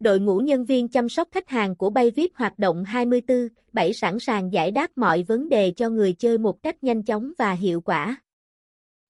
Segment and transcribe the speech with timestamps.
[0.00, 4.52] Đội ngũ nhân viên chăm sóc khách hàng của Bayvip hoạt động 24/7 sẵn sàng
[4.52, 8.22] giải đáp mọi vấn đề cho người chơi một cách nhanh chóng và hiệu quả.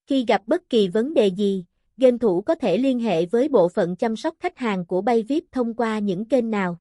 [0.07, 1.65] Khi gặp bất kỳ vấn đề gì,
[1.97, 5.45] game thủ có thể liên hệ với bộ phận chăm sóc khách hàng của Bayvip
[5.53, 6.79] thông qua những kênh nào.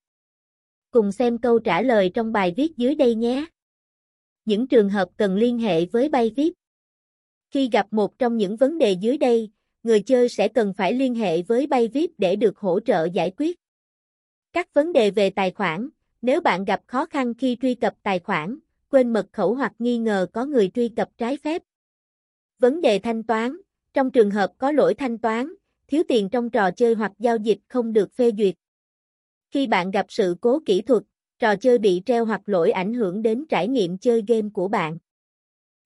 [0.91, 3.45] Cùng xem câu trả lời trong bài viết dưới đây nhé.
[4.45, 6.53] Những trường hợp cần liên hệ với Bayvip.
[7.51, 9.51] Khi gặp một trong những vấn đề dưới đây,
[9.83, 13.59] người chơi sẽ cần phải liên hệ với Bayvip để được hỗ trợ giải quyết.
[14.55, 15.89] Các vấn đề về tài khoản,
[16.21, 18.59] nếu bạn gặp khó khăn khi truy cập tài khoản,
[18.89, 21.61] quên mật khẩu hoặc nghi ngờ có người truy cập trái phép.
[22.59, 23.57] Vấn đề thanh toán,
[23.93, 25.53] trong trường hợp có lỗi thanh toán,
[25.87, 28.55] thiếu tiền trong trò chơi hoặc giao dịch không được phê duyệt.
[29.51, 31.03] Khi bạn gặp sự cố kỹ thuật,
[31.39, 34.97] trò chơi bị treo hoặc lỗi ảnh hưởng đến trải nghiệm chơi game của bạn.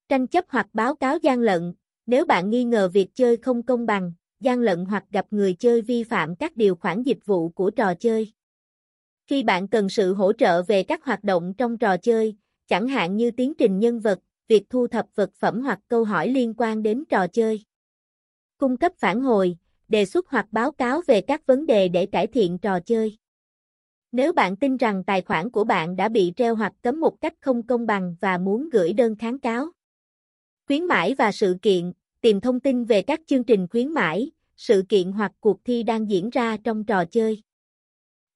[0.09, 1.73] Tranh chấp hoặc báo cáo gian lận,
[2.05, 5.81] nếu bạn nghi ngờ việc chơi không công bằng, gian lận hoặc gặp người chơi
[5.81, 8.33] vi phạm các điều khoản dịch vụ của trò chơi.
[9.29, 12.35] Khi bạn cần sự hỗ trợ về các hoạt động trong trò chơi,
[12.67, 16.27] chẳng hạn như tiến trình nhân vật, việc thu thập vật phẩm hoặc câu hỏi
[16.27, 17.63] liên quan đến trò chơi.
[18.57, 22.27] Cung cấp phản hồi, đề xuất hoặc báo cáo về các vấn đề để cải
[22.27, 23.17] thiện trò chơi.
[24.11, 27.33] Nếu bạn tin rằng tài khoản của bạn đã bị treo hoặc cấm một cách
[27.41, 29.65] không công bằng và muốn gửi đơn kháng cáo.
[30.67, 34.83] Khuyến mãi và sự kiện, tìm thông tin về các chương trình khuyến mãi, sự
[34.89, 37.41] kiện hoặc cuộc thi đang diễn ra trong trò chơi.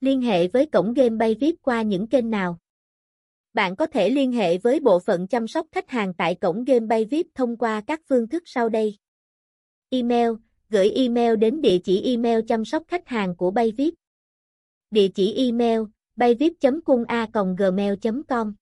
[0.03, 2.59] Liên hệ với cổng game bay VIP qua những kênh nào?
[3.53, 6.85] Bạn có thể liên hệ với bộ phận chăm sóc khách hàng tại cổng game
[6.85, 8.97] bay VIP thông qua các phương thức sau đây.
[9.89, 10.31] Email,
[10.69, 13.93] gửi email đến địa chỉ email chăm sóc khách hàng của bay VIP.
[14.91, 15.81] Địa chỉ email
[16.15, 18.53] bayvip.cunga.gmail.com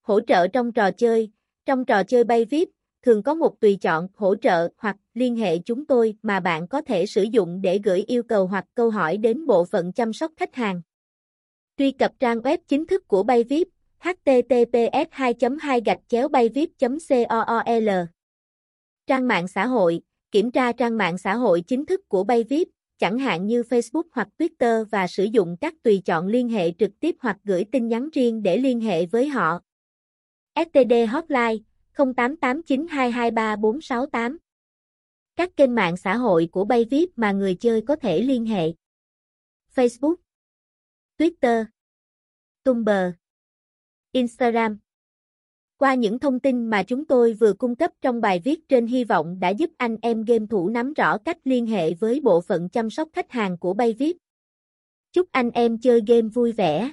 [0.00, 1.30] Hỗ trợ trong trò chơi,
[1.66, 2.68] trong trò chơi bay VIP,
[3.04, 6.82] thường có một tùy chọn hỗ trợ hoặc liên hệ chúng tôi mà bạn có
[6.82, 10.32] thể sử dụng để gửi yêu cầu hoặc câu hỏi đến bộ phận chăm sóc
[10.36, 10.82] khách hàng.
[11.78, 13.68] Truy cập trang web chính thức của Bayvip
[14.04, 15.80] https 2 2
[16.32, 16.96] bayvip cool
[19.06, 20.00] Trang mạng xã hội,
[20.30, 22.68] kiểm tra trang mạng xã hội chính thức của Bayvip,
[22.98, 26.90] chẳng hạn như Facebook hoặc Twitter và sử dụng các tùy chọn liên hệ trực
[27.00, 29.60] tiếp hoặc gửi tin nhắn riêng để liên hệ với họ.
[30.56, 34.36] STD Hotline 0889223468
[35.36, 38.72] Các kênh mạng xã hội của Bayvip mà người chơi có thể liên hệ
[39.74, 40.14] Facebook,
[41.18, 41.64] Twitter,
[42.64, 43.12] Tumblr,
[44.12, 44.78] Instagram
[45.76, 49.04] Qua những thông tin mà chúng tôi vừa cung cấp trong bài viết trên hy
[49.04, 52.68] vọng đã giúp anh em game thủ nắm rõ cách liên hệ với bộ phận
[52.68, 54.16] chăm sóc khách hàng của Bayvip.
[55.12, 56.92] Chúc anh em chơi game vui vẻ.